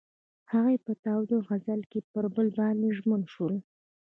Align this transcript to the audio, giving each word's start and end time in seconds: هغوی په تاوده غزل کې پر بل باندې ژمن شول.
هغوی 0.51 0.77
په 0.85 0.91
تاوده 1.03 1.35
غزل 1.47 1.81
کې 1.91 1.99
پر 2.11 2.25
بل 2.35 2.47
باندې 2.59 2.87
ژمن 2.97 3.21
شول. 3.33 3.55